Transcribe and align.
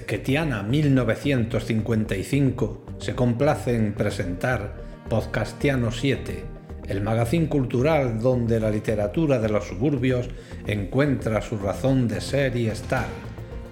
Bezquetiana 0.00 0.62
1955 0.62 2.84
se 2.98 3.14
complace 3.14 3.76
en 3.76 3.92
presentar 3.92 4.76
Podcastiano 5.10 5.92
7, 5.92 6.42
el 6.88 7.02
magazín 7.02 7.48
cultural 7.48 8.18
donde 8.18 8.60
la 8.60 8.70
literatura 8.70 9.38
de 9.38 9.50
los 9.50 9.66
suburbios 9.66 10.30
encuentra 10.66 11.42
su 11.42 11.58
razón 11.58 12.08
de 12.08 12.22
ser 12.22 12.56
y 12.56 12.68
estar. 12.68 13.08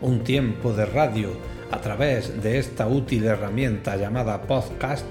Un 0.03 0.23
tiempo 0.23 0.75
de 0.75 0.85
radio 0.85 1.31
a 1.71 1.81
través 1.81 2.43
de 2.43 2.59
esta 2.59 2.89
útil 2.89 3.25
herramienta 3.25 3.97
llamada 3.97 4.43
podcast 4.43 5.07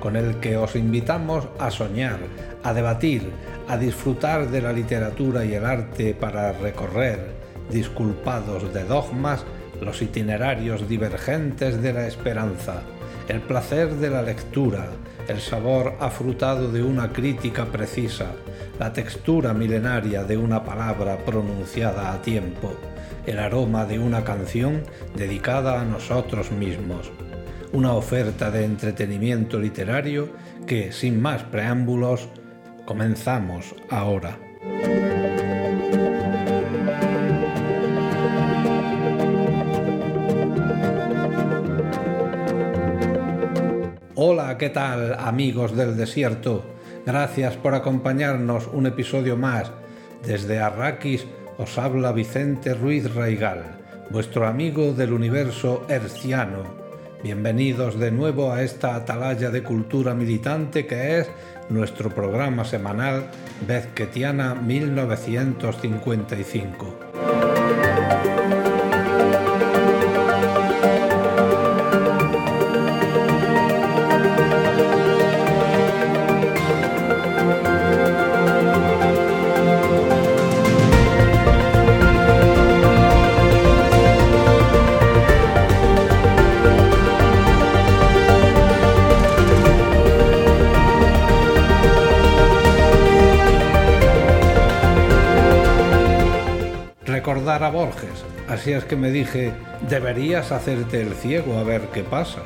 con 0.00 0.16
el 0.16 0.36
que 0.36 0.58
os 0.58 0.76
invitamos 0.76 1.48
a 1.58 1.70
soñar, 1.70 2.18
a 2.62 2.74
debatir, 2.74 3.22
a 3.68 3.78
disfrutar 3.78 4.50
de 4.50 4.60
la 4.60 4.74
literatura 4.74 5.46
y 5.46 5.54
el 5.54 5.64
arte 5.64 6.12
para 6.12 6.52
recorrer, 6.52 7.38
disculpados 7.70 8.74
de 8.74 8.84
dogmas, 8.84 9.46
los 9.80 10.02
itinerarios 10.02 10.88
divergentes 10.88 11.80
de 11.82 11.92
la 11.92 12.06
esperanza, 12.06 12.82
el 13.28 13.40
placer 13.40 13.94
de 13.96 14.10
la 14.10 14.22
lectura, 14.22 14.88
el 15.28 15.40
sabor 15.40 15.94
afrutado 16.00 16.72
de 16.72 16.82
una 16.82 17.12
crítica 17.12 17.66
precisa, 17.66 18.32
la 18.78 18.92
textura 18.92 19.52
milenaria 19.52 20.24
de 20.24 20.36
una 20.36 20.64
palabra 20.64 21.18
pronunciada 21.18 22.12
a 22.12 22.22
tiempo, 22.22 22.72
el 23.26 23.38
aroma 23.38 23.84
de 23.84 23.98
una 23.98 24.24
canción 24.24 24.82
dedicada 25.14 25.80
a 25.80 25.84
nosotros 25.84 26.50
mismos. 26.50 27.10
Una 27.72 27.92
oferta 27.92 28.50
de 28.50 28.64
entretenimiento 28.64 29.58
literario 29.58 30.30
que, 30.66 30.92
sin 30.92 31.20
más 31.20 31.42
preámbulos, 31.44 32.28
comenzamos 32.86 33.74
ahora. 33.90 34.38
¿Qué 44.58 44.68
tal 44.70 45.14
amigos 45.20 45.76
del 45.76 45.96
desierto? 45.96 46.64
Gracias 47.06 47.56
por 47.56 47.74
acompañarnos 47.74 48.68
un 48.72 48.86
episodio 48.86 49.36
más. 49.36 49.70
Desde 50.26 50.58
Arrakis 50.58 51.24
os 51.58 51.78
habla 51.78 52.10
Vicente 52.10 52.74
Ruiz 52.74 53.14
Raigal, 53.14 53.78
vuestro 54.10 54.48
amigo 54.48 54.92
del 54.92 55.12
universo 55.12 55.86
herciano. 55.88 56.64
Bienvenidos 57.22 58.00
de 58.00 58.10
nuevo 58.10 58.50
a 58.52 58.62
esta 58.62 58.96
atalaya 58.96 59.50
de 59.50 59.62
cultura 59.62 60.14
militante 60.14 60.86
que 60.86 61.20
es 61.20 61.30
nuestro 61.68 62.10
programa 62.10 62.64
semanal 62.64 63.30
Bezquetiana 63.64 64.56
1955. 64.56 67.07
Recordar 97.48 97.64
a 97.64 97.70
Borges, 97.70 98.24
así 98.46 98.72
es 98.72 98.84
que 98.84 98.94
me 98.96 99.10
dije, 99.10 99.54
deberías 99.88 100.52
hacerte 100.52 101.00
el 101.00 101.14
ciego 101.14 101.56
a 101.56 101.62
ver 101.62 101.88
qué 101.94 102.02
pasa. 102.02 102.42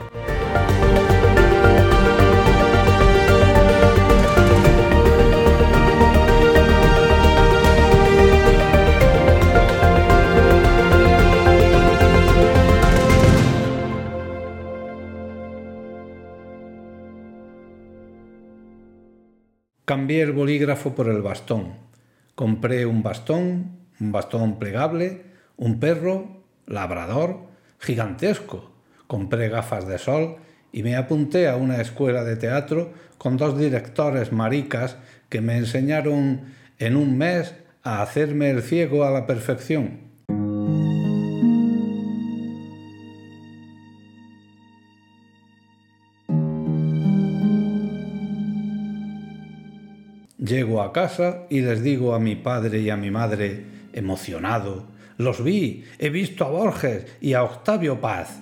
Cambié 19.84 20.23
el 20.23 20.33
bolígrafo 20.33 20.95
por 20.95 21.09
el 21.09 21.23
bastón. 21.23 21.75
Compré 22.34 22.87
un 22.87 23.03
bastón, 23.03 23.81
un 24.00 24.12
bastón 24.12 24.58
plegable, 24.58 25.22
un 25.56 25.80
perro, 25.80 26.42
labrador, 26.66 27.41
gigantesco. 27.78 28.70
Compré 29.06 29.48
gafas 29.48 29.86
de 29.86 29.98
sol 29.98 30.36
y 30.72 30.82
me 30.82 30.97
apunté 30.97 31.48
a 31.48 31.56
una 31.56 31.80
escuela 31.80 32.25
de 32.25 32.36
teatro 32.36 32.92
con 33.19 33.36
dos 33.36 33.58
directores 33.58 34.32
maricas 34.32 34.97
que 35.28 35.41
me 35.41 35.56
enseñaron 35.56 36.42
en 36.78 36.97
un 36.97 37.16
mes 37.16 37.54
a 37.82 38.03
hacerme 38.03 38.50
el 38.50 38.62
ciego 38.62 39.04
a 39.04 39.10
la 39.10 39.26
perfección. 39.26 40.12
Casa 50.92 51.47
y 51.50 51.60
les 51.60 51.82
digo 51.82 52.14
a 52.14 52.20
mi 52.20 52.36
padre 52.36 52.80
y 52.80 52.91
a 52.91 52.97
mi 52.97 53.10
madre, 53.10 53.64
emocionado. 53.92 54.84
Los 55.19 55.42
vi, 55.42 55.84
he 55.98 56.10
visto 56.10 56.44
a 56.44 56.50
Borges 56.50 57.06
y 57.20 57.34
a 57.34 57.44
Octavio 57.44 58.00
Paz. 58.00 58.41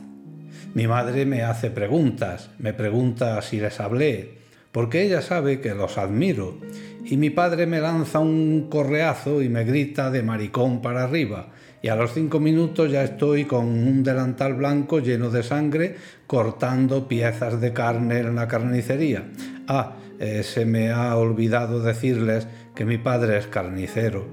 Mi 0.74 0.86
madre 0.86 1.26
me 1.26 1.42
hace 1.42 1.70
preguntas, 1.70 2.50
me 2.58 2.72
pregunta 2.72 3.42
si 3.42 3.60
les 3.60 3.80
hablé, 3.80 4.38
porque 4.72 5.02
ella 5.02 5.20
sabe 5.20 5.60
que 5.60 5.74
los 5.74 5.98
admiro, 5.98 6.58
y 7.04 7.16
mi 7.16 7.30
padre 7.30 7.66
me 7.66 7.80
lanza 7.80 8.20
un 8.20 8.68
correazo 8.70 9.42
y 9.42 9.48
me 9.48 9.64
grita 9.64 10.10
de 10.10 10.22
maricón 10.22 10.80
para 10.80 11.02
arriba, 11.04 11.48
y 11.82 11.88
a 11.88 11.96
los 11.96 12.12
cinco 12.12 12.38
minutos 12.38 12.90
ya 12.90 13.02
estoy 13.02 13.46
con 13.46 13.66
un 13.66 14.04
delantal 14.04 14.54
blanco 14.54 15.00
lleno 15.00 15.30
de 15.30 15.42
sangre 15.42 15.96
cortando 16.26 17.08
piezas 17.08 17.60
de 17.60 17.72
carne 17.72 18.20
en 18.20 18.36
la 18.36 18.46
carnicería. 18.46 19.24
Ah, 19.66 19.96
eh, 20.20 20.42
se 20.44 20.66
me 20.66 20.90
ha 20.90 21.16
olvidado 21.16 21.80
decirles 21.80 22.46
que 22.74 22.84
mi 22.84 22.98
padre 22.98 23.38
es 23.38 23.46
carnicero. 23.46 24.26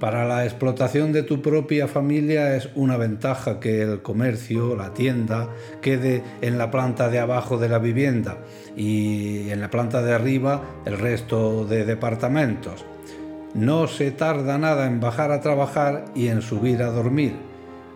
Para 0.00 0.26
la 0.26 0.44
explotación 0.44 1.12
de 1.12 1.24
tu 1.24 1.42
propia 1.42 1.88
familia 1.88 2.56
es 2.56 2.70
una 2.76 2.96
ventaja 2.96 3.58
que 3.58 3.82
el 3.82 4.00
comercio, 4.00 4.76
la 4.76 4.94
tienda, 4.94 5.48
quede 5.82 6.22
en 6.40 6.56
la 6.56 6.70
planta 6.70 7.08
de 7.08 7.18
abajo 7.18 7.58
de 7.58 7.68
la 7.68 7.80
vivienda 7.80 8.38
y 8.76 9.50
en 9.50 9.60
la 9.60 9.70
planta 9.70 10.02
de 10.02 10.14
arriba 10.14 10.62
el 10.84 10.98
resto 10.98 11.64
de 11.64 11.84
departamentos. 11.84 12.84
No 13.54 13.88
se 13.88 14.12
tarda 14.12 14.56
nada 14.56 14.86
en 14.86 15.00
bajar 15.00 15.32
a 15.32 15.40
trabajar 15.40 16.04
y 16.14 16.28
en 16.28 16.42
subir 16.42 16.82
a 16.82 16.90
dormir. 16.90 17.34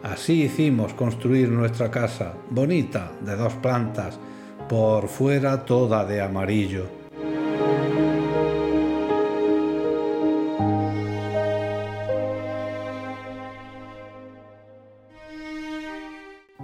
Así 0.02 0.42
hicimos 0.42 0.94
construir 0.94 1.50
nuestra 1.50 1.90
casa, 1.90 2.34
bonita, 2.50 3.12
de 3.20 3.36
dos 3.36 3.54
plantas, 3.54 4.18
por 4.68 5.08
fuera 5.08 5.64
toda 5.64 6.04
de 6.04 6.20
amarillo. 6.20 7.02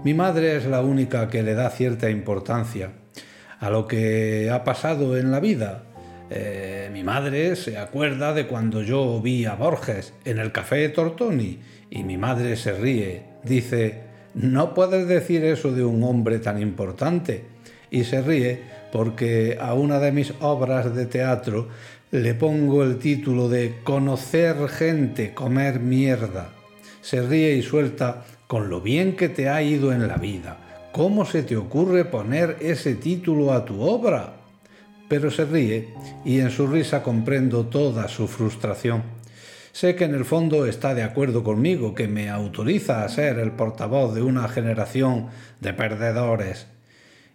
Mi 0.05 0.15
madre 0.15 0.57
es 0.57 0.65
la 0.65 0.81
única 0.81 1.29
que 1.29 1.43
le 1.43 1.55
da 1.55 1.69
cierta 1.71 2.09
importancia 2.09 2.93
a 3.61 3.69
lo 3.69 3.87
que 3.87 4.49
ha 4.51 4.65
pasado 4.65 5.19
en 5.19 5.31
la 5.31 5.41
vida. 5.41 5.83
Eh, 6.31 6.89
mi 6.93 7.03
madre 7.03 7.57
se 7.57 7.79
acuerda 7.79 8.33
de 8.33 8.47
cuando 8.47 8.83
yo 8.83 9.21
vi 9.21 9.45
a 9.45 9.55
Borges 9.55 10.15
en 10.25 10.39
el 10.39 10.53
café 10.53 10.89
Tortoni 10.91 11.59
y 11.91 12.05
mi 12.05 12.17
madre 12.17 12.57
se 12.57 12.73
ríe. 12.73 13.25
Dice, 13.43 14.03
no 14.35 14.73
puedes 14.73 15.09
decir 15.09 15.45
eso 15.45 15.73
de 15.73 15.85
un 15.85 16.03
hombre 16.05 16.39
tan 16.39 16.61
importante. 16.63 17.58
Y 17.91 18.05
se 18.05 18.23
ríe 18.23 18.63
porque 18.93 19.59
a 19.61 19.75
una 19.75 19.99
de 19.99 20.13
mis 20.13 20.33
obras 20.41 20.95
de 20.95 21.07
teatro 21.07 21.69
le 22.11 22.35
pongo 22.35 22.83
el 22.85 22.99
título 22.99 23.49
de 23.49 23.81
Conocer 23.85 24.69
gente, 24.69 25.35
comer 25.35 25.81
mierda. 25.81 26.51
Se 27.03 27.23
ríe 27.23 27.55
y 27.55 27.63
suelta 27.63 28.25
con 28.47 28.71
lo 28.71 28.81
bien 28.81 29.15
que 29.15 29.29
te 29.29 29.49
ha 29.49 29.63
ido 29.63 29.93
en 29.93 30.09
la 30.09 30.17
vida. 30.17 30.57
¿Cómo 30.93 31.27
se 31.27 31.43
te 31.43 31.57
ocurre 31.57 32.07
poner 32.07 32.57
ese 32.61 32.95
título 32.95 33.53
a 33.53 33.65
tu 33.65 33.83
obra? 33.83 34.37
Pero 35.09 35.31
se 35.31 35.45
ríe 35.45 35.95
y 36.25 36.41
en 36.41 36.51
su 36.51 36.67
risa 36.67 37.03
comprendo 37.03 37.67
toda 37.67 38.09
su 38.09 38.27
frustración. 38.27 39.03
Sé 39.73 39.95
que 39.95 40.05
en 40.05 40.15
el 40.15 40.25
fondo 40.25 40.67
está 40.67 40.95
de 40.95 41.03
acuerdo 41.03 41.45
conmigo, 41.45 41.95
que 41.95 42.09
me 42.09 42.31
autoriza 42.31 43.05
a 43.05 43.09
ser 43.09 43.39
el 43.39 43.53
portavoz 43.53 44.15
de 44.15 44.23
una 44.23 44.49
generación 44.49 45.29
de 45.61 45.73
perdedores. 45.73 46.67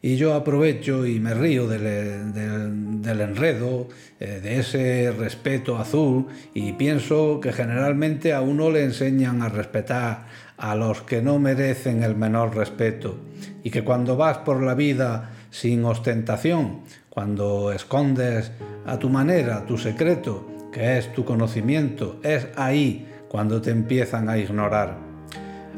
Y 0.06 0.18
yo 0.18 0.34
aprovecho 0.34 1.06
y 1.06 1.22
me 1.22 1.34
río 1.34 1.66
del, 1.66 3.22
enredo, 3.22 3.88
eh, 4.20 4.42
de 4.44 4.60
ese 4.60 5.14
respeto 5.18 5.78
azul, 5.78 6.28
y 6.54 6.74
pienso 6.74 7.40
que 7.40 7.54
generalmente 7.54 8.34
a 8.34 8.42
uno 8.42 8.70
le 8.70 8.84
enseñan 8.84 9.42
a 9.42 9.48
respetar 9.48 10.26
a 10.58 10.76
los 10.76 11.04
que 11.04 11.22
no 11.22 11.40
merecen 11.40 12.04
el 12.04 12.18
menor 12.18 12.54
respeto, 12.54 13.18
y 13.64 13.70
que 13.70 13.86
cuando 13.86 14.18
vas 14.18 14.40
por 14.40 14.62
la 14.62 14.74
vida 14.74 15.32
sin 15.52 15.86
ostentación, 15.86 16.82
cuando 17.10 17.72
escondes 17.72 18.52
a 18.86 19.00
tu 19.00 19.08
manera 19.08 19.66
tu 19.66 19.78
secreto, 19.78 20.70
que 20.74 20.98
es 20.98 21.14
tu 21.14 21.24
conocimiento, 21.24 22.20
es 22.24 22.50
ahí 22.58 23.08
cuando 23.30 23.62
te 23.62 23.72
empiezan 23.72 24.28
a 24.28 24.38
ignorar. 24.38 25.13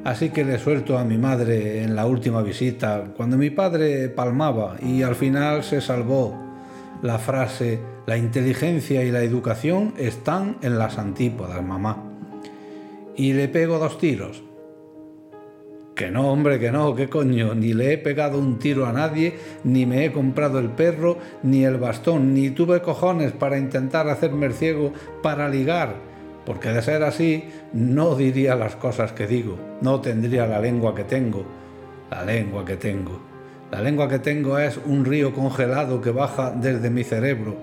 Así 0.06 0.30
que 0.30 0.46
le 0.46 0.60
suelto 0.60 1.00
a 1.00 1.04
mi 1.04 1.18
madre 1.18 1.81
en 1.81 1.96
la 1.96 2.06
última 2.06 2.44
visita, 2.44 3.06
cuando 3.18 3.40
mi 3.40 3.50
padre 3.50 4.07
palmaba 4.07 4.75
y 4.80 5.02
al 5.02 5.16
final 5.16 5.63
se 5.63 5.81
salvó 5.81 6.40
la 7.02 7.18
frase, 7.18 7.80
la 8.06 8.16
inteligencia 8.16 9.04
y 9.04 9.10
la 9.10 9.24
educación 9.24 9.96
están 9.98 10.57
en 10.62 10.78
las 10.78 11.00
antípodas, 11.00 11.63
mamá. 11.63 12.04
Y 13.16 13.34
le 13.34 13.48
pego 13.48 13.80
dos 13.80 13.98
tiros. 13.98 14.44
Que 15.96 16.12
no, 16.12 16.31
hombre, 16.31 16.60
que 16.60 16.72
no, 16.72 16.94
qué 16.94 17.10
coño, 17.10 17.56
ni 17.56 17.74
le 17.74 17.94
he 17.94 17.98
pegado 17.98 18.38
un 18.38 18.60
tiro 18.60 18.86
a 18.86 18.94
nadie, 18.94 19.34
ni 19.63 19.88
me 19.88 20.06
he 20.06 20.12
comprado 20.12 20.60
el 20.60 20.69
perro, 20.69 21.18
ni 21.42 21.66
el 21.66 21.78
bastón, 21.78 22.36
ni 22.36 22.51
tuve 22.51 22.84
cojones 22.84 23.31
para 23.31 23.58
intentar 23.58 24.08
hacerme 24.08 24.46
el 24.46 24.54
ciego 24.54 24.94
para 25.24 25.50
ligar 25.50 26.14
porque 26.45 26.69
de 26.69 26.81
ser 26.81 27.03
así 27.03 27.45
no 27.74 28.15
diría 28.15 28.56
las 28.56 28.75
cosas 28.75 29.12
que 29.12 29.27
digo, 29.27 29.57
no 29.81 30.01
tendría 30.01 30.45
la 30.45 30.59
lengua 30.59 30.94
que 30.94 31.03
tengo, 31.03 31.45
la 32.09 32.24
lengua 32.24 32.63
que 32.63 32.77
tengo. 32.77 33.19
La 33.71 33.81
lengua 33.81 34.07
que 34.07 34.19
tengo 34.19 34.59
es 34.59 34.80
un 34.86 35.06
río 35.06 35.33
congelado 35.33 36.00
que 36.00 36.12
baja 36.12 36.51
desde 36.51 36.89
mi 36.89 37.03
cerebro, 37.03 37.57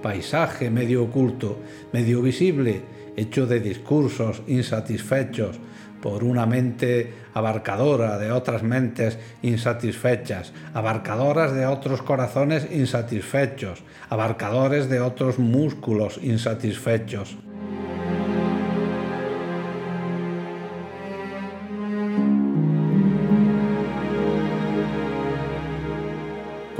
paisaje 0.00 0.70
medio 0.70 1.02
oculto, 1.02 1.58
medio 1.92 2.22
visible, 2.22 2.82
hecho 3.16 3.46
de 3.46 3.60
discursos 3.60 4.42
insatisfechos 4.46 5.58
por 6.00 6.24
una 6.24 6.46
mente 6.46 7.12
abarcadora 7.34 8.18
de 8.18 8.32
otras 8.32 8.62
mentes 8.62 9.18
insatisfechas, 9.42 10.52
abarcadoras 10.72 11.52
de 11.52 11.66
otros 11.66 12.00
corazones 12.00 12.66
insatisfechos, 12.70 13.82
abarcadores 14.08 14.88
de 14.88 15.00
otros 15.00 15.38
músculos 15.38 16.18
insatisfechos. 16.22 17.36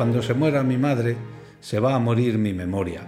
Cuando 0.01 0.23
se 0.23 0.33
muera 0.33 0.63
mi 0.63 0.79
madre, 0.79 1.15
se 1.61 1.79
va 1.79 1.95
a 1.95 1.99
morir 1.99 2.39
mi 2.39 2.55
memoria, 2.55 3.03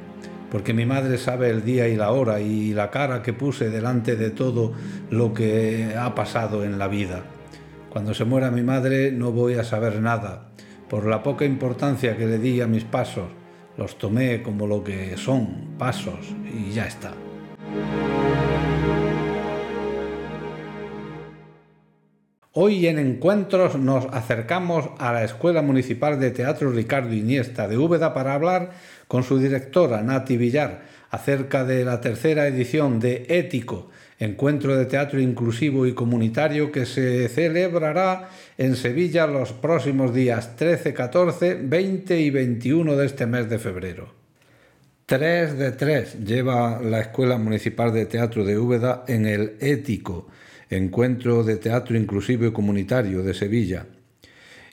porque 0.50 0.74
mi 0.74 0.84
madre 0.84 1.16
sabe 1.16 1.48
el 1.48 1.64
día 1.64 1.88
y 1.88 1.96
la 1.96 2.10
hora 2.10 2.38
y 2.40 2.74
la 2.74 2.90
cara 2.90 3.22
que 3.22 3.32
puse 3.32 3.70
delante 3.70 4.14
de 4.14 4.28
todo 4.28 4.74
lo 5.08 5.32
que 5.32 5.94
ha 5.98 6.14
pasado 6.14 6.64
en 6.64 6.78
la 6.78 6.88
vida. 6.88 7.22
Cuando 7.88 8.12
se 8.12 8.26
muera 8.26 8.50
mi 8.50 8.62
madre 8.62 9.10
no 9.10 9.32
voy 9.32 9.54
a 9.54 9.64
saber 9.64 10.02
nada, 10.02 10.50
por 10.90 11.06
la 11.06 11.22
poca 11.22 11.46
importancia 11.46 12.14
que 12.14 12.26
le 12.26 12.38
di 12.38 12.60
a 12.60 12.66
mis 12.66 12.84
pasos, 12.84 13.30
los 13.78 13.96
tomé 13.96 14.42
como 14.42 14.66
lo 14.66 14.84
que 14.84 15.16
son, 15.16 15.78
pasos, 15.78 16.36
y 16.44 16.72
ya 16.72 16.84
está. 16.84 17.14
Hoy 22.54 22.87
en 22.87 22.99
Encuentros 22.99 23.78
nos 23.78 24.04
acercamos 24.12 24.90
a 24.99 25.10
la 25.14 25.25
Escuela 25.25 25.62
Municipal 25.62 26.20
de 26.20 26.32
Teatro 26.32 26.70
Ricardo 26.70 27.14
Iniesta 27.14 27.66
de 27.66 27.78
Úbeda 27.78 28.12
para 28.12 28.34
hablar 28.34 28.72
con 29.08 29.22
su 29.22 29.38
directora 29.38 30.02
Nati 30.02 30.37
Villar 30.37 30.82
acerca 31.08 31.64
de 31.64 31.82
la 31.82 32.02
tercera 32.02 32.46
edición 32.46 33.00
de 33.00 33.25
Ético, 33.31 33.88
encuentro 34.19 34.76
de 34.76 34.84
teatro 34.84 35.19
inclusivo 35.19 35.87
y 35.87 35.94
comunitario 35.94 36.70
que 36.70 36.84
se 36.84 37.26
celebrará 37.31 38.28
en 38.58 38.76
Sevilla 38.76 39.26
los 39.26 39.55
próximos 39.55 40.12
días 40.12 40.55
13, 40.56 40.93
14, 40.93 41.55
20 41.55 42.20
y 42.20 42.28
21 42.28 42.96
de 42.96 43.06
este 43.06 43.25
mes 43.25 43.48
de 43.48 43.58
febrero. 43.58 44.12
3 45.06 45.56
de 45.56 45.72
3 45.72 46.22
lleva 46.22 46.82
la 46.82 47.00
Escuela 47.00 47.38
Municipal 47.38 47.94
de 47.94 48.05
Teatro 48.05 48.44
de 48.44 48.58
Úbeda 48.58 49.05
en 49.08 49.25
el 49.25 49.56
Ético 49.58 50.26
Encuentro 50.72 51.44
de 51.44 51.56
Teatro 51.56 51.98
Inclusivo 51.98 52.46
y 52.46 52.52
Comunitario 52.52 53.22
de 53.22 53.34
Sevilla. 53.34 53.84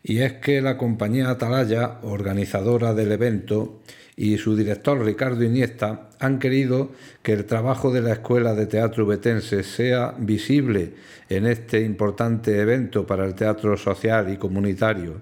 Y 0.01 0.19
es 0.19 0.33
que 0.33 0.61
la 0.61 0.77
compañía 0.77 1.29
Atalaya, 1.29 1.97
organizadora 2.03 2.93
del 2.93 3.11
evento, 3.11 3.81
y 4.15 4.37
su 4.37 4.55
director 4.55 5.03
Ricardo 5.03 5.43
Iniesta 5.43 6.09
han 6.19 6.39
querido 6.39 6.91
que 7.21 7.33
el 7.33 7.43
trabajo 7.43 7.91
de 7.91 8.01
la 8.01 8.13
Escuela 8.13 8.53
de 8.53 8.65
Teatro 8.65 9.05
Betense 9.05 9.61
sea 9.63 10.15
visible 10.17 10.93
en 11.27 11.45
este 11.45 11.81
importante 11.81 12.57
evento 12.57 13.05
para 13.05 13.25
el 13.25 13.35
teatro 13.35 13.75
social 13.75 14.31
y 14.31 14.37
comunitario. 14.37 15.19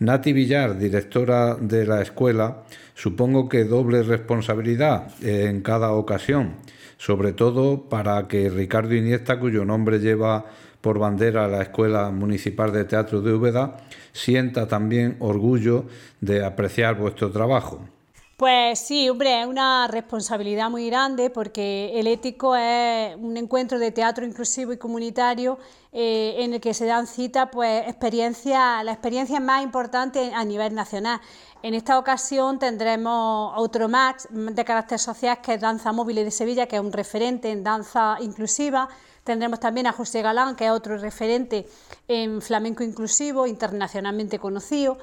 Nati 0.00 0.34
Villar, 0.34 0.78
directora 0.78 1.54
de 1.54 1.86
la 1.86 2.02
escuela, 2.02 2.64
supongo 2.94 3.48
que 3.48 3.64
doble 3.64 4.02
responsabilidad 4.02 5.08
en 5.22 5.62
cada 5.62 5.92
ocasión 5.92 6.56
sobre 6.98 7.32
todo 7.32 7.88
para 7.88 8.26
que 8.28 8.48
Ricardo 8.48 8.94
Iniesta, 8.94 9.38
cuyo 9.38 9.64
nombre 9.64 9.98
lleva 9.98 10.46
por 10.80 10.98
bandera 10.98 11.48
la 11.48 11.62
Escuela 11.62 12.10
Municipal 12.10 12.72
de 12.72 12.84
Teatro 12.84 13.20
de 13.20 13.32
Úbeda, 13.32 13.76
sienta 14.12 14.68
también 14.68 15.16
orgullo 15.18 15.86
de 16.20 16.44
apreciar 16.44 16.96
vuestro 16.96 17.30
trabajo. 17.30 17.86
Pues 18.36 18.80
sí, 18.80 19.08
hombre, 19.08 19.40
es 19.40 19.46
una 19.46 19.88
responsabilidad 19.88 20.68
muy 20.68 20.90
grande 20.90 21.30
porque 21.30 21.98
el 21.98 22.06
ético 22.06 22.54
es 22.54 23.16
un 23.16 23.38
encuentro 23.38 23.78
de 23.78 23.92
teatro 23.92 24.26
inclusivo 24.26 24.74
y 24.74 24.76
comunitario 24.76 25.58
eh, 25.90 26.34
en 26.40 26.52
el 26.52 26.60
que 26.60 26.74
se 26.74 26.84
dan 26.84 27.06
cita 27.06 27.50
pues 27.50 27.88
experiencias, 27.88 28.84
las 28.84 28.92
experiencias 28.92 29.40
más 29.40 29.62
importantes 29.62 30.34
a 30.34 30.44
nivel 30.44 30.74
nacional. 30.74 31.18
En 31.62 31.72
esta 31.72 31.98
ocasión 31.98 32.58
tendremos 32.58 33.54
otro 33.56 33.88
Max 33.88 34.28
de 34.30 34.64
carácter 34.66 34.98
social 34.98 35.40
que 35.40 35.54
es 35.54 35.60
Danza 35.62 35.92
Móvil 35.92 36.16
de 36.16 36.30
Sevilla, 36.30 36.66
que 36.66 36.76
es 36.76 36.82
un 36.82 36.92
referente 36.92 37.50
en 37.50 37.64
danza 37.64 38.18
inclusiva. 38.20 38.90
Tendremos 39.24 39.60
también 39.60 39.86
a 39.86 39.92
José 39.92 40.20
Galán, 40.20 40.56
que 40.56 40.66
es 40.66 40.70
otro 40.70 40.98
referente 40.98 41.66
en 42.06 42.42
flamenco 42.42 42.84
inclusivo, 42.84 43.46
internacionalmente 43.46 44.38
conocido. 44.38 44.98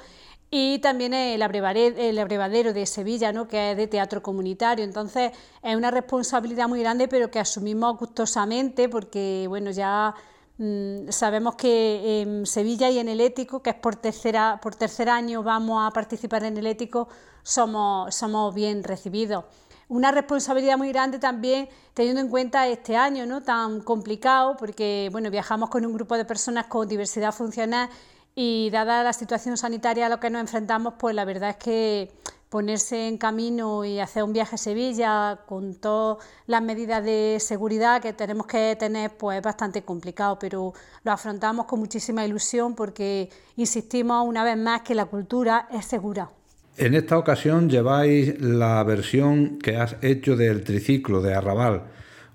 Y 0.55 0.77
también 0.79 1.15
el 1.15 1.41
abrevadero 1.41 2.73
de 2.73 2.85
Sevilla, 2.85 3.31
¿no? 3.31 3.47
que 3.47 3.71
es 3.71 3.77
de 3.77 3.87
teatro 3.87 4.21
comunitario. 4.21 4.85
Entonces 4.85 5.31
es 5.63 5.75
una 5.75 5.89
responsabilidad 5.89 6.67
muy 6.67 6.79
grande, 6.79 7.07
pero 7.07 7.31
que 7.31 7.39
asumimos 7.39 7.97
gustosamente 7.97 8.87
porque 8.87 9.45
bueno, 9.47 9.71
ya 9.71 10.13
Mm, 10.57 11.09
sabemos 11.09 11.55
que 11.55 12.21
en 12.21 12.45
Sevilla 12.45 12.89
y 12.89 12.99
en 12.99 13.09
el 13.09 13.21
ético, 13.21 13.61
que 13.63 13.71
es 13.71 13.75
por, 13.75 13.95
tercera, 13.95 14.59
por 14.61 14.75
tercer 14.75 15.09
año 15.09 15.41
vamos 15.41 15.85
a 15.85 15.91
participar 15.91 16.43
en 16.43 16.57
el 16.57 16.67
ético, 16.67 17.09
somos, 17.41 18.13
somos 18.13 18.53
bien 18.53 18.83
recibidos. 18.83 19.45
Una 19.89 20.11
responsabilidad 20.11 20.77
muy 20.77 20.89
grande 20.89 21.19
también 21.19 21.69
teniendo 21.93 22.21
en 22.21 22.29
cuenta 22.29 22.67
este 22.67 22.95
año 22.95 23.25
¿no? 23.25 23.41
tan 23.41 23.81
complicado, 23.81 24.55
porque 24.57 25.09
bueno, 25.11 25.29
viajamos 25.31 25.69
con 25.69 25.85
un 25.85 25.93
grupo 25.93 26.15
de 26.17 26.25
personas 26.25 26.67
con 26.67 26.87
diversidad 26.87 27.33
funcional 27.33 27.89
y 28.35 28.69
dada 28.71 29.03
la 29.03 29.13
situación 29.13 29.57
sanitaria 29.57 30.07
a 30.07 30.09
la 30.09 30.19
que 30.19 30.29
nos 30.29 30.41
enfrentamos, 30.41 30.95
pues 30.97 31.15
la 31.15 31.25
verdad 31.25 31.51
es 31.51 31.57
que 31.57 32.11
ponerse 32.49 33.07
en 33.07 33.17
camino 33.17 33.83
y 33.83 33.99
hacer 33.99 34.23
un 34.23 34.31
viaje 34.31 34.55
a 34.55 34.57
Sevilla 34.59 35.39
con 35.47 35.73
todas 35.73 36.23
las 36.45 36.61
medidas 36.61 37.03
de 37.03 37.37
seguridad 37.39 37.99
que 37.99 38.13
tenemos 38.13 38.45
que 38.45 38.75
tener, 38.79 39.17
pues 39.17 39.37
es 39.37 39.43
bastante 39.43 39.81
complicado, 39.81 40.37
pero 40.39 40.71
lo 41.03 41.11
afrontamos 41.11 41.65
con 41.65 41.79
muchísima 41.79 42.23
ilusión 42.23 42.75
porque 42.75 43.29
insistimos 43.55 44.27
una 44.27 44.43
vez 44.43 44.57
más 44.57 44.81
que 44.81 44.93
la 44.93 45.05
cultura 45.05 45.67
es 45.71 45.85
segura. 45.85 46.29
En 46.77 46.93
esta 46.93 47.17
ocasión 47.17 47.69
lleváis 47.69 48.39
la 48.39 48.83
versión 48.83 49.57
que 49.57 49.77
has 49.77 49.95
hecho 50.01 50.35
del 50.35 50.63
triciclo 50.63 51.21
de 51.21 51.33
Arrabal, 51.33 51.85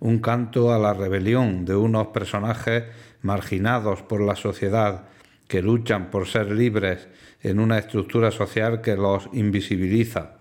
un 0.01 0.19
canto 0.19 0.73
a 0.73 0.79
la 0.79 0.95
rebelión 0.95 1.65
de 1.65 1.77
unos 1.77 2.09
personajes 2.09 2.85
marginados 3.23 4.03
por 4.03 4.21
la 4.21 4.35
sociedad 4.35 5.05
que 5.49 5.63
luchan 5.63 6.11
por 6.11 6.29
ser 6.29 6.53
libres 6.53 7.09
en 7.43 7.59
una 7.59 7.79
estructura 7.79 8.31
social 8.31 8.81
que 8.81 8.97
los 8.97 9.29
invisibiliza. 9.33 10.35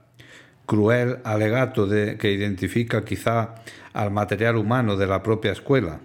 Cruel 0.65 1.19
alegato 1.23 1.87
de, 1.87 2.17
que 2.17 2.31
identifica 2.31 3.05
quizá 3.05 3.55
al 3.93 4.11
material 4.11 4.57
humano 4.57 4.97
de 4.97 5.07
la 5.07 5.23
propia 5.23 5.53
escuela. 5.53 6.01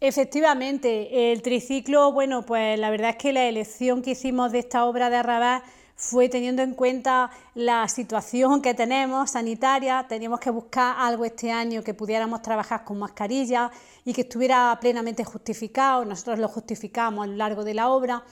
Efectivamente, 0.00 1.32
el 1.32 1.40
triciclo, 1.40 2.12
bueno, 2.12 2.44
pues 2.44 2.78
la 2.78 2.90
verdad 2.90 3.10
es 3.10 3.16
que 3.16 3.32
la 3.32 3.48
elección 3.48 4.02
que 4.02 4.10
hicimos 4.10 4.52
de 4.52 4.58
esta 4.58 4.84
obra 4.84 5.08
de 5.08 5.16
Arrabás 5.16 5.62
fue 5.96 6.28
teniendo 6.28 6.62
en 6.62 6.74
cuenta 6.74 7.30
la 7.54 7.88
situación 7.88 8.60
que 8.60 8.74
tenemos 8.74 9.30
sanitaria, 9.30 10.04
teníamos 10.08 10.40
que 10.40 10.50
buscar 10.50 10.96
algo 10.98 11.24
este 11.24 11.52
año 11.52 11.82
que 11.82 11.94
pudiéramos 11.94 12.42
trabajar 12.42 12.84
con 12.84 12.98
mascarilla 12.98 13.70
y 14.04 14.12
que 14.12 14.22
estuviera 14.22 14.76
plenamente 14.80 15.24
justificado, 15.24 16.04
nosotros 16.04 16.38
lo 16.38 16.48
justificamos 16.48 17.24
a 17.24 17.26
lo 17.28 17.36
largo 17.36 17.64
de 17.64 17.74
la 17.74 17.88
obra 17.88 18.22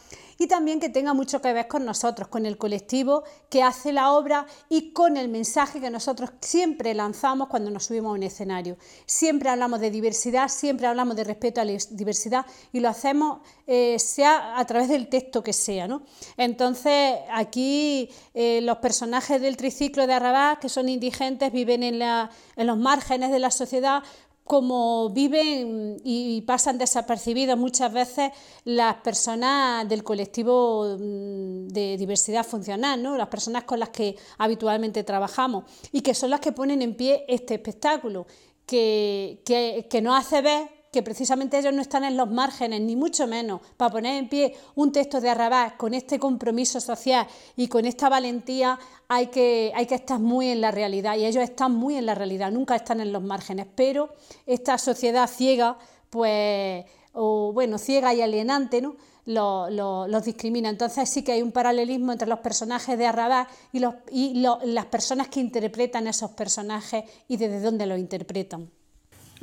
y 0.43 0.49
también 0.49 0.81
que 0.81 0.89
tenga 0.89 1.15
mucho 1.15 1.41
que 1.41 1.53
ver 1.53 1.69
con 1.69 1.85
nosotros, 1.85 2.27
con 2.27 2.47
el 2.47 2.59
colectivo 2.59 3.23
que 3.49 3.63
hace 3.63 3.93
la 3.93 4.11
obra 4.11 4.45
y 4.69 4.93
con 4.93 5.17
el 5.17 5.29
mensaje 5.29 5.81
que 5.81 5.89
nosotros 5.89 6.31
siempre 6.41 6.95
lanzamos 6.95 7.47
cuando 7.47 7.71
nos 7.71 7.85
subimos 7.85 8.11
a 8.11 8.15
un 8.15 8.25
escenario. 8.25 8.77
Siempre 9.07 9.51
hablamos 9.51 9.79
de 9.79 9.93
diversidad, 9.93 10.49
siempre 10.49 10.89
hablamos 10.89 11.15
de 11.15 11.23
respeto 11.23 11.61
a 11.61 11.65
la 11.65 11.79
diversidad 11.91 12.45
y 12.73 12.81
lo 12.81 12.89
hacemos 12.89 13.39
eh, 13.69 14.01
sea 14.01 14.59
a 14.59 14.67
través 14.67 14.89
del 14.89 15.07
texto 15.09 15.45
que 15.45 15.53
sea. 15.53 15.87
¿no? 15.87 16.03
Entonces, 16.37 17.21
aquí 17.33 18.11
eh, 18.35 18.63
los 18.63 18.79
personajes 18.79 19.41
del 19.41 19.57
triciclo 19.57 20.09
de 20.09 20.15
Arrabás, 20.15 20.59
que 20.59 20.69
son 20.69 20.89
indigentes, 20.89 21.53
viven 21.53 21.85
en, 21.85 22.03
en 22.03 22.67
los 22.67 22.79
márgenes 22.79 23.31
de 23.31 23.39
la 23.39 23.53
sociedad, 23.53 24.03
como 24.45 25.11
viven 25.11 26.01
y 26.05 26.41
pasan 26.43 26.79
desapercibidos 26.79 27.57
muchas 27.57 27.93
veces 27.93 28.33
las 28.65 28.97
personas 28.97 29.89
del 29.89 30.03
colectivo 30.03 30.97
mm, 30.99 31.69
de 31.69 31.97
diversidad 31.97 32.45
funcional, 32.45 33.03
¿no? 33.03 33.17
las 33.17 33.29
personas 33.29 33.65
con 33.65 33.79
las 33.79 33.91
que 33.91 34.17
habitualmente 34.39 35.05
trabajamos 35.05 35.65
y 35.93 36.01
que 36.01 36.15
son 36.15 36.31
las 36.31 36.41
que 36.41 36.53
ponen 36.53 36.83
en 36.83 36.95
pie 36.95 37.25
este 37.29 37.55
espectáculo, 37.55 38.27
que, 38.67 39.41
que, 39.45 39.87
que 39.89 40.03
nos 40.03 40.19
hace 40.19 40.43
ver 40.43 40.69
que 40.93 41.03
precisamente 41.03 41.59
ellos 41.59 41.73
no 41.73 41.81
están 41.81 42.05
en 42.05 42.19
los 42.19 42.31
márgenes, 42.31 42.83
ni 42.83 42.97
mucho 42.97 43.27
menos, 43.27 43.63
para 43.79 43.91
poner 43.91 44.17
en 44.17 44.29
pie 44.29 44.55
un 44.75 44.93
texto 44.93 45.23
de 45.23 45.31
Arrabás 45.31 45.73
con 45.73 45.95
este 45.95 46.19
compromiso 46.19 46.83
social 46.83 47.27
y 47.57 47.67
con 47.69 47.87
esta 47.87 48.11
valentía, 48.11 48.79
hay 49.09 49.29
que, 49.29 49.73
hay 49.75 49.87
que 49.87 49.95
estar 49.95 50.21
muy 50.21 50.49
en 50.49 50.61
la 50.61 50.71
realidad 50.71 51.17
y 51.17 51.25
ellos 51.25 51.43
están 51.43 51.75
muy 51.75 51.97
en 51.97 52.05
la 52.05 52.15
realidad, 52.15 52.53
nunca 52.53 52.77
están 52.77 53.01
en 53.01 53.11
los 53.11 53.23
márgenes, 53.23 53.67
pero 53.75 54.11
esta 54.45 54.77
sociedad 54.77 55.31
ciega, 55.31 55.79
pues, 56.11 56.85
o 57.15 57.55
bueno, 57.55 57.79
ciega 57.79 58.13
y 58.13 58.21
alienante, 58.21 58.83
¿no? 58.83 58.97
Los, 59.25 60.25
discrimina. 60.27 60.69
Entonces 60.69 61.09
sí 61.09 61.23
que 61.25 61.33
hay 61.33 61.41
un 61.41 61.53
paralelismo 61.53 62.13
entre 62.13 62.29
los 62.29 62.41
personajes 62.41 62.99
de 62.99 63.07
Arrabás 63.07 63.49
y, 63.73 63.79
los, 63.79 63.95
y 64.11 64.35
las 64.35 64.87
personas 64.87 65.29
que 65.29 65.41
interpretan 65.41 66.07
esos 66.07 66.33
personajes 66.33 67.05
y 67.29 67.39
desde 67.39 67.61
dónde 67.61 67.87
los 67.87 67.99
interpretan. 67.99 68.69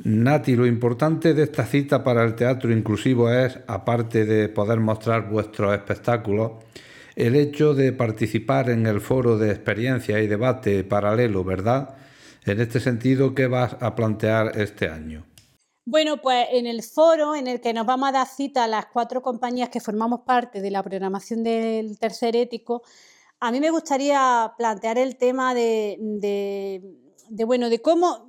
Nati, 0.02 0.56
lo 0.56 0.66
importante 0.66 1.34
de 1.34 1.42
esta 1.42 1.66
cita 1.66 2.02
para 2.02 2.24
el 2.24 2.34
teatro 2.34 2.72
inclusivo 2.72 3.30
es, 3.30 3.58
aparte 3.66 4.24
de 4.24 4.48
poder 4.48 4.80
mostrar 4.80 5.28
vuestros 5.28 5.74
espectáculos, 5.74 6.52
el 7.16 7.36
hecho 7.36 7.74
de 7.74 7.92
participar 7.92 8.70
en 8.70 8.86
el 8.86 9.02
foro 9.02 9.36
de 9.36 9.50
experiencia 9.50 10.20
y 10.20 10.26
debate 10.26 10.84
paralelo, 10.84 11.44
¿verdad? 11.44 11.96
En 12.46 12.60
este 12.60 12.80
sentido, 12.80 13.34
¿qué 13.34 13.46
vas 13.46 13.76
a 13.80 13.94
plantear 13.94 14.58
este 14.58 14.88
año? 14.88 15.26
Bueno, 15.84 16.22
pues 16.22 16.46
en 16.52 16.66
el 16.66 16.82
foro 16.82 17.34
en 17.34 17.46
el 17.46 17.60
que 17.60 17.74
nos 17.74 17.84
vamos 17.84 18.08
a 18.08 18.12
dar 18.12 18.26
cita 18.26 18.64
a 18.64 18.68
las 18.68 18.86
cuatro 18.86 19.20
compañías 19.20 19.68
que 19.68 19.80
formamos 19.80 20.20
parte 20.20 20.62
de 20.62 20.70
la 20.70 20.82
programación 20.82 21.42
del 21.42 21.98
tercer 21.98 22.36
ético, 22.36 22.82
a 23.38 23.52
mí 23.52 23.60
me 23.60 23.70
gustaría 23.70 24.52
plantear 24.56 24.96
el 24.96 25.16
tema 25.16 25.54
de, 25.54 25.98
de 27.28 27.44
bueno, 27.44 27.68
de 27.68 27.80
cómo 27.80 28.28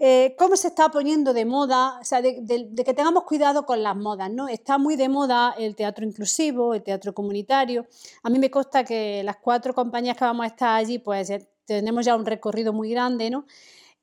eh, 0.00 0.36
cómo 0.38 0.56
se 0.56 0.68
está 0.68 0.90
poniendo 0.90 1.32
de 1.32 1.44
moda, 1.44 1.98
o 2.00 2.04
sea, 2.04 2.22
de, 2.22 2.72
que 2.84 2.94
tengamos 2.94 3.24
cuidado 3.24 3.66
con 3.66 3.82
las 3.82 3.96
modas, 3.96 4.30
¿no? 4.30 4.48
Está 4.48 4.78
muy 4.78 4.94
de 4.94 5.08
moda 5.08 5.54
el 5.58 5.74
teatro 5.74 6.04
inclusivo, 6.04 6.74
el 6.74 6.84
teatro 6.84 7.12
comunitario. 7.12 7.86
A 8.22 8.30
mí 8.30 8.38
me 8.38 8.50
consta 8.50 8.84
que 8.84 9.22
las 9.24 9.38
cuatro 9.38 9.74
compañías 9.74 10.16
que 10.16 10.24
vamos 10.24 10.44
a 10.44 10.48
estar 10.48 10.76
allí, 10.76 10.98
pues 11.00 11.32
tenemos 11.64 12.04
ya 12.06 12.14
un 12.14 12.26
recorrido 12.26 12.72
muy 12.72 12.90
grande, 12.90 13.28
¿no? 13.30 13.44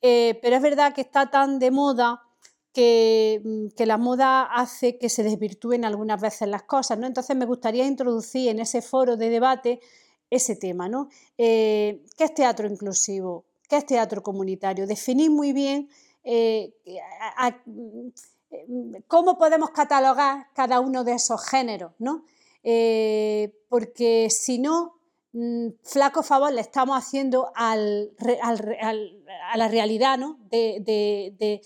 Eh, 0.02 0.38
pero 0.42 0.58
es 0.58 0.62
verdad 0.62 0.94
que 0.94 1.02
está 1.02 1.30
tan 1.30 1.60
de 1.60 1.72
moda 1.72 2.22
que, 2.74 3.42
mm, 3.44 3.68
que, 3.76 3.86
la 3.86 3.98
moda 3.98 4.44
hace 4.44 4.98
que 4.98 5.10
se 5.10 5.24
desvirtúen 5.24 5.86
algunas 5.86 6.22
veces 6.22 6.50
las 6.50 6.64
cosas, 6.64 7.00
¿no? 7.00 7.08
Entonces 7.08 7.36
me 7.38 7.46
gustaría 7.46 7.86
introducir 7.86 8.50
en 8.50 8.60
ese 8.60 8.82
foro 8.82 9.16
de 9.16 9.30
debate 9.30 9.80
ese 10.30 10.56
tema, 10.56 10.90
¿no? 10.90 11.10
Eh, 11.38 12.04
¿Qué 12.18 12.26
es 12.26 12.34
teatro 12.34 12.68
inclusivo? 12.68 13.46
¿Qué 13.68 13.78
es 13.78 13.86
teatro 13.86 14.22
comunitario? 14.22 14.88
Definir 14.88 15.32
muy 15.32 15.54
bien 15.54 15.90
eh, 16.24 16.74
mm, 17.66 18.96
cómo 19.08 19.38
podemos 19.38 19.70
catalogar 19.72 20.48
cada 20.54 20.80
uno 20.80 21.04
de 21.04 21.14
esos 21.14 21.44
géneros, 21.48 21.92
¿no? 22.00 22.24
Eh, 22.64 23.54
porque 23.70 24.30
si 24.32 24.58
no, 24.58 24.96
mm, 25.34 25.68
flaco 25.84 26.24
favor 26.24 26.52
le 26.52 26.62
estamos 26.62 26.98
haciendo 26.98 27.52
a 27.56 27.76
la 27.76 29.68
realidad 29.68 30.20
de, 30.50 31.62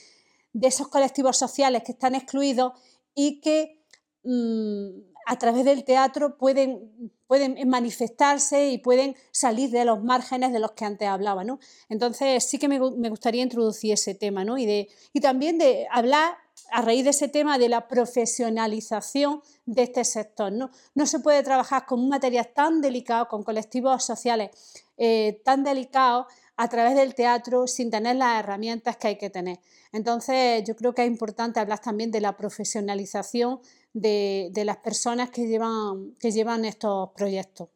esos 0.61 0.89
colectivos 0.89 1.37
sociales 1.37 1.83
que 1.85 1.93
están 1.93 2.15
excluidos 2.15 2.73
y 3.15 3.39
que 3.39 3.81
mm, 4.23 4.89
a 5.25 5.37
través 5.37 5.63
del 5.63 5.85
teatro 5.85 6.37
pueden, 6.37 7.13
pueden 7.29 7.69
manifestarse 7.69 8.69
y 8.69 8.79
pueden 8.79 9.15
salir 9.29 9.69
de 9.69 9.85
los 9.85 10.03
márgenes 10.03 10.51
de 10.51 10.57
los 10.57 10.71
que 10.71 10.85
antes 10.85 11.07
hablaba. 11.07 11.43
¿no? 11.43 11.59
Entonces 11.87 12.43
sí 12.43 12.57
que 12.57 12.67
me, 12.67 12.79
gustaría 12.79 13.43
introducir 13.43 13.93
ese 13.93 14.15
tema 14.15 14.43
¿no? 14.43 14.57
y, 14.57 14.89
también 15.21 15.59
de 15.59 15.85
hablar 15.91 16.33
a 16.71 16.81
raíz 16.81 17.03
de 17.03 17.11
ese 17.11 17.27
tema 17.27 17.59
de 17.59 17.69
la 17.69 17.87
profesionalización 17.87 19.43
de 19.67 19.83
este 19.83 20.05
sector. 20.05 20.51
No, 20.51 20.71
no 20.95 21.05
se 21.05 21.19
puede 21.19 21.43
trabajar 21.43 21.85
con 21.85 21.99
un 21.99 22.09
material 22.09 22.49
tan 22.55 22.81
delicado, 22.81 23.27
con 23.27 23.43
colectivos 23.43 24.03
sociales 24.03 24.49
eh, 24.97 25.39
tan 25.45 25.63
delicados 25.63 26.25
a 26.57 26.67
través 26.67 26.95
del 26.95 27.13
teatro 27.13 27.67
sin 27.67 27.91
tener 27.91 28.15
las 28.15 28.39
herramientas 28.39 28.97
que 28.97 29.07
hay 29.07 29.17
que 29.19 29.29
tener. 29.29 29.59
Entonces 29.91 30.63
yo 30.67 30.75
creo 30.75 30.95
que 30.95 31.03
es 31.03 31.07
importante 31.07 31.59
hablar 31.59 31.79
también 31.79 32.09
de 32.09 32.21
la 32.21 32.35
profesionalización 32.35 33.59
de, 33.93 34.51
las 34.65 34.77
personas 34.77 35.29
que 35.29 35.47
llevan, 35.47 36.15
que 36.19 36.31
llevan 36.31 36.65
estos 36.65 37.09
proyectos. 37.15 37.69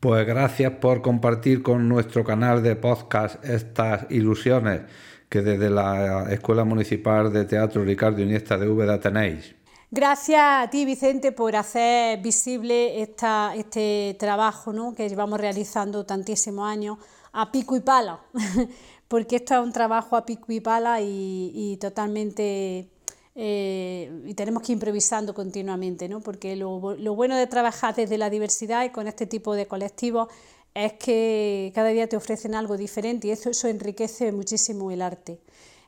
Pues 0.00 0.26
gracias 0.26 0.72
por 0.72 1.02
compartir 1.02 1.62
con 1.62 1.88
nuestro 1.88 2.22
canal 2.22 2.62
de 2.62 2.76
podcast 2.76 3.42
estas 3.44 4.06
ilusiones 4.10 4.82
que 5.28 5.42
desde 5.42 5.70
la 5.70 6.26
Escuela 6.30 6.64
Municipal 6.64 7.32
de 7.32 7.44
Teatro 7.44 7.82
Ricardo 7.82 8.22
Iniesta 8.22 8.56
de 8.56 8.68
Úbeda 8.68 9.00
tenéis. 9.00 9.56
Gracias 9.90 10.40
a 10.40 10.68
ti, 10.70 10.84
Vicente, 10.84 11.32
por 11.32 11.56
hacer 11.56 12.20
visible 12.20 13.00
esta, 13.00 13.54
este 13.56 14.16
trabajo 14.18 14.72
¿no? 14.72 14.94
que 14.94 15.08
llevamos 15.08 15.40
realizando 15.40 16.04
tantísimos 16.04 16.68
años 16.68 16.98
a 17.32 17.50
pico 17.50 17.76
y 17.76 17.80
pala, 17.80 18.20
porque 19.08 19.36
esto 19.36 19.54
es 19.54 19.60
un 19.60 19.72
trabajo 19.72 20.16
a 20.16 20.26
pico 20.26 20.52
y 20.52 20.60
pala 20.60 21.00
y 21.00 21.78
totalmente 21.80 22.90
eh, 23.38 24.22
y 24.24 24.32
tenemos 24.32 24.62
que 24.62 24.72
ir 24.72 24.76
improvisando 24.76 25.34
continuamente, 25.34 26.08
¿no? 26.08 26.20
porque 26.20 26.56
lo, 26.56 26.80
bueno 26.80 27.36
de 27.36 27.46
trabajar 27.46 27.94
desde 27.94 28.16
la 28.16 28.30
diversidad 28.30 28.86
y 28.86 28.90
con 28.90 29.06
este 29.06 29.26
tipo 29.26 29.54
de 29.54 29.66
colectivos 29.66 30.28
es 30.74 30.94
que 30.94 31.70
cada 31.74 31.90
día 31.90 32.08
te 32.08 32.16
ofrecen 32.16 32.54
algo 32.54 32.78
diferente 32.78 33.28
y 33.28 33.32
eso, 33.32 33.50
eso 33.50 33.68
enriquece 33.68 34.32
muchísimo 34.32 34.90
el 34.90 35.02
arte. 35.02 35.38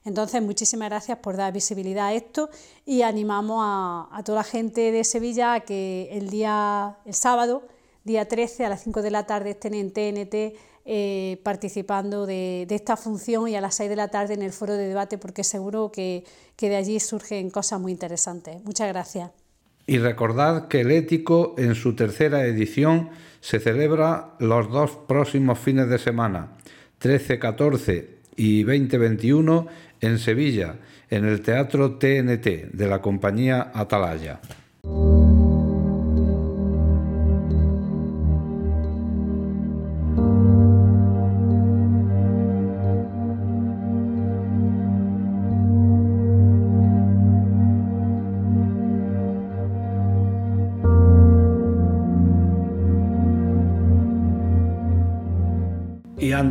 Entonces, 0.04 0.42
muchísimas 0.42 0.90
gracias 0.90 1.18
por 1.18 1.36
dar 1.36 1.52
visibilidad 1.52 2.08
a 2.08 2.14
esto 2.14 2.50
y 2.84 3.00
animamos 3.02 3.60
a, 3.62 4.08
a 4.12 4.22
toda 4.22 4.38
la 4.38 4.44
gente 4.44 4.92
de 4.92 5.02
Sevilla 5.04 5.54
a 5.54 5.60
que 5.60 6.08
el 6.12 6.28
día, 6.28 6.98
el 7.06 7.14
sábado, 7.14 7.62
día 8.04 8.28
13 8.28 8.66
a 8.66 8.68
las 8.68 8.82
5 8.82 9.00
de 9.00 9.10
la 9.10 9.26
tarde 9.26 9.50
estén 9.50 9.72
en 9.74 9.90
TNT 9.90 10.58
eh, 10.90 11.38
participando 11.42 12.24
de, 12.24 12.66
esta 12.70 12.96
función 12.96 13.46
y 13.46 13.56
a 13.56 13.60
las 13.60 13.74
6 13.74 13.90
de 13.90 13.96
la 13.96 14.08
tarde 14.08 14.32
en 14.32 14.40
el 14.40 14.52
foro 14.52 14.72
de 14.72 14.88
debate 14.88 15.18
porque 15.18 15.44
seguro 15.44 15.92
que, 15.92 16.24
que 16.56 16.70
de 16.70 16.76
allí 16.76 16.98
surgen 16.98 17.50
cosas 17.50 17.78
muy 17.78 17.92
interesantes. 17.92 18.64
Muchas 18.64 18.88
gracias. 18.88 19.30
Y 19.86 19.98
recordad 19.98 20.68
que 20.68 20.80
el 20.80 20.90
Ético 20.90 21.54
en 21.58 21.74
su 21.74 21.94
tercera 21.94 22.46
edición 22.46 23.10
se 23.42 23.60
celebra 23.60 24.30
los 24.38 24.70
dos 24.70 24.92
próximos 25.06 25.58
fines 25.58 25.90
de 25.90 25.98
semana, 25.98 26.56
13, 27.00 27.38
14 27.38 28.08
y 28.36 28.62
2021 28.62 29.66
en 30.00 30.18
Sevilla, 30.18 30.76
en 31.10 31.26
el 31.26 31.42
Teatro 31.42 31.98
TNT 31.98 32.72
de 32.72 32.86
la 32.88 33.02
compañía 33.02 33.72
Atalaya. 33.74 34.40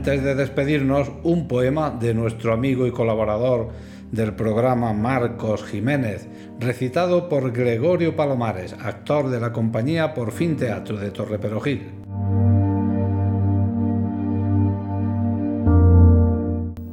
Antes 0.08 0.24
de 0.24 0.36
despedirnos, 0.36 1.10
un 1.24 1.50
poema 1.50 1.90
de 1.90 2.14
nuestro 2.14 2.54
amigo 2.54 2.88
y 2.88 2.92
colaborador 2.92 3.72
del 4.10 4.36
programa 4.36 4.94
Marcos 4.94 5.66
Jiménez, 5.66 6.30
recitado 6.62 7.28
por 7.28 7.52
Gregorio 7.52 8.16
Palomares, 8.16 8.72
actor 8.72 9.30
de 9.30 9.42
la 9.42 9.52
compañía 9.52 10.14
Por 10.14 10.32
Fin 10.32 10.56
Teatro 10.56 10.96
de 10.96 11.12
Torreperogil. 11.12 11.92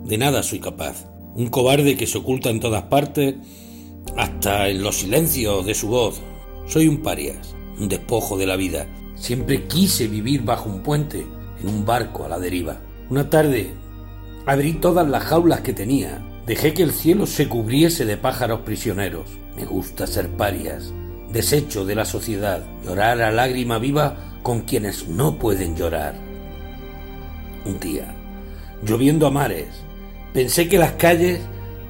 De 0.05 0.19
nada 0.19 0.43
soy 0.43 0.59
capaz, 0.59 1.07
un 1.37 1.47
cobarde 1.51 1.97
que 1.97 2.09
se 2.09 2.19
oculta 2.19 2.51
en 2.51 2.59
todas 2.59 2.83
partes, 2.83 3.37
hasta 4.17 4.69
en 4.69 4.83
los 4.83 4.99
silencios 4.99 5.65
de 5.65 5.75
su 5.75 5.87
voz. 5.87 6.21
Soy 6.67 6.89
un 6.89 7.01
parias, 7.01 7.55
un 7.79 7.89
despojo 7.89 8.37
de 8.37 8.47
la 8.47 8.57
vida. 8.57 8.89
Siempre 9.15 9.69
quise 9.69 10.09
vivir 10.09 10.43
bajo 10.43 10.69
un 10.69 10.83
puente, 10.83 11.25
en 11.61 11.69
un 11.69 11.85
barco 11.87 12.25
a 12.25 12.29
la 12.29 12.41
deriva. 12.41 12.81
Una 13.11 13.29
tarde 13.29 13.75
abrí 14.47 14.75
todas 14.75 15.07
las 15.07 15.25
jaulas 15.25 15.61
que 15.61 15.75
tenía, 15.75 16.25
dejé 16.47 16.73
que 16.73 16.83
el 16.83 16.93
cielo 16.93 17.27
se 17.27 17.49
cubriese 17.49 18.07
de 18.07 18.17
pájaros 18.17 18.61
prisioneros. 18.61 19.27
Me 19.57 19.67
gusta 19.67 20.07
ser 20.07 20.29
parias, 20.31 20.93
desecho 21.31 21.85
de 21.85 21.95
la 21.95 22.07
sociedad, 22.07 22.65
llorar 22.83 23.21
a 23.21 23.31
lágrima 23.31 23.79
viva 23.79 24.17
con 24.43 24.63
quienes 24.63 25.07
no 25.09 25.39
pueden 25.39 25.77
llorar. 25.77 26.15
Un 27.67 27.79
día, 27.79 28.15
lloviendo 28.83 29.27
a 29.27 29.31
mares, 29.31 29.69
pensé 30.33 30.69
que 30.69 30.79
las 30.79 30.93
calles 30.93 31.41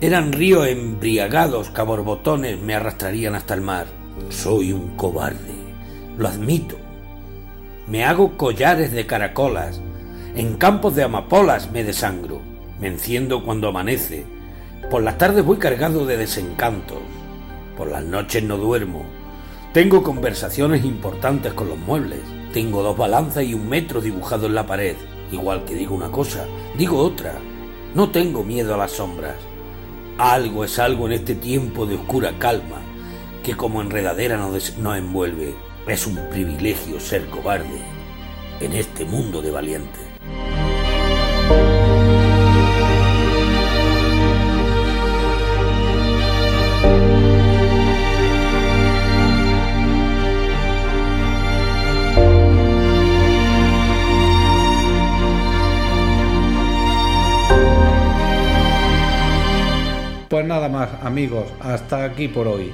eran 0.01 0.33
ríos 0.33 0.67
embriagados 0.67 1.71
que 1.71 1.81
a 1.81 1.85
borbotones 1.85 2.61
me 2.61 2.75
arrastrarían 2.75 3.35
hasta 3.37 3.55
el 3.55 3.61
mar. 3.61 3.87
Soy 4.31 4.73
un 4.73 4.97
cobarde, 4.97 5.55
lo 6.19 6.29
admito. 6.29 6.77
Me 7.87 8.05
hago 8.05 8.37
collares 8.37 8.93
de 8.93 9.07
caracolas, 9.07 9.81
en 10.37 10.57
campos 10.57 10.97
de 10.97 11.05
amapolas 11.05 11.71
me 11.71 11.85
desangro, 11.85 12.41
me 12.81 12.89
enciendo 12.89 13.45
cuando 13.45 13.69
amanece. 13.69 14.25
Por 14.91 15.05
las 15.05 15.17
tardes 15.17 15.45
voy 15.45 15.59
cargado 15.59 16.07
de 16.07 16.17
desencantos, 16.17 16.99
por 17.77 17.89
las 17.89 18.03
noches 18.03 18.43
no 18.43 18.57
duermo. 18.57 19.05
Tengo 19.73 20.03
conversaciones 20.03 20.85
importantes 20.85 21.53
con 21.53 21.69
los 21.69 21.79
muebles. 21.79 22.21
Tengo 22.53 22.83
dos 22.83 22.97
balanzas 22.97 23.45
y 23.45 23.55
un 23.55 23.69
metro 23.69 24.01
dibujado 24.01 24.47
en 24.47 24.55
la 24.55 24.67
pared. 24.67 24.97
Igual 25.31 25.65
que 25.65 25.75
digo 25.75 25.95
una 25.95 26.11
cosa, 26.11 26.47
digo 26.77 26.99
otra. 26.99 27.35
No 27.95 28.11
tengo 28.11 28.43
miedo 28.43 28.75
a 28.75 28.77
las 28.77 28.93
sombras. 28.93 29.37
Algo 30.19 30.65
es 30.65 30.79
algo 30.81 31.07
en 31.07 31.13
este 31.13 31.37
tiempo 31.37 31.87
de 31.87 31.95
oscura 31.95 32.39
calma 32.39 32.81
que 33.45 33.57
como 33.57 33.83
enredadera 33.83 34.37
nos, 34.37 34.77
envuelve. 34.79 35.55
Es 35.87 36.07
un 36.07 36.19
privilegio 36.31 36.99
ser 36.99 37.27
cobarde 37.27 37.83
en 38.61 38.73
este 38.73 39.05
mundo 39.05 39.43
de 39.43 39.51
valientes. 39.51 40.14
Pues 60.35 60.45
nada 60.47 60.69
más 60.69 60.89
amigos, 61.05 61.45
hasta 61.61 62.03
aquí 62.03 62.27
por 62.27 62.49
hoy. 62.49 62.73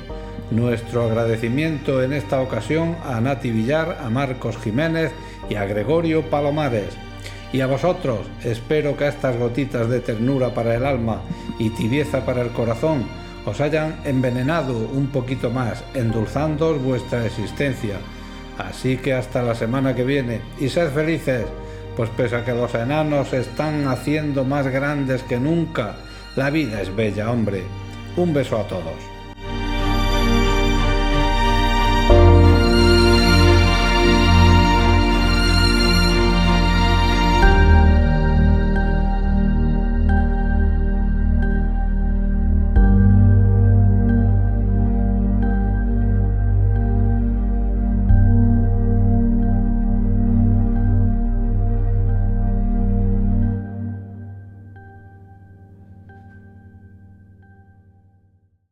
Nuestro 0.51 1.05
agradecimiento 1.05 2.03
en 2.03 2.15
esta 2.15 2.41
ocasión 2.41 2.97
a 3.05 3.21
Nati 3.21 3.51
Villar, 3.51 3.99
a 4.03 4.09
Marcos 4.09 4.57
Jiménez 4.57 5.13
y 5.51 5.57
a 5.57 5.67
Gregorio 5.67 6.23
Palomares. 6.23 6.97
Y 7.53 7.61
a 7.61 7.67
vosotros, 7.67 8.21
espero 8.45 8.97
que 8.97 9.09
estas 9.09 9.37
gotitas 9.37 9.89
de 9.89 10.01
ternura 10.01 10.55
para 10.55 10.77
el 10.77 10.87
alma 10.87 11.23
y 11.59 11.71
tibieza 11.71 12.25
para 12.25 12.43
el 12.43 12.51
corazón 12.51 13.05
os 13.45 13.61
hayan 13.61 13.97
envenenado 14.05 14.77
un 14.77 15.09
poquito 15.09 15.51
más, 15.51 15.83
endulzando 15.95 16.79
vuestra 16.79 17.27
existencia. 17.27 17.97
Así 18.59 18.99
que 18.99 19.15
hasta 19.15 19.43
la 19.43 19.55
semana 19.55 19.95
que 19.95 20.05
viene 20.05 20.43
y 20.61 20.69
sed 20.69 20.91
felices, 20.91 21.47
pues 21.97 22.11
pese 22.11 22.37
a 22.37 22.45
que 22.45 22.53
los 22.53 22.75
enanos 22.75 23.29
se 23.29 23.41
están 23.41 23.89
haciendo 23.89 24.45
más 24.45 24.69
grandes 24.69 25.23
que 25.23 25.39
nunca, 25.39 25.97
la 26.37 26.51
vida 26.51 26.81
es 26.81 26.95
bella, 26.95 27.31
hombre. 27.31 27.65
Un 28.17 28.33
beso 28.33 28.59
a 28.59 28.69
todos. 28.69 29.10